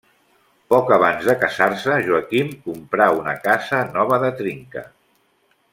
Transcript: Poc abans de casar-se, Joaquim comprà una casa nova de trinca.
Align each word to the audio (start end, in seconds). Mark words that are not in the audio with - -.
Poc 0.73 0.87
abans 0.95 1.27
de 1.31 1.35
casar-se, 1.43 1.97
Joaquim 2.07 2.49
comprà 2.69 3.09
una 3.21 3.37
casa 3.47 3.83
nova 3.99 4.23
de 4.25 4.33
trinca. 4.41 4.85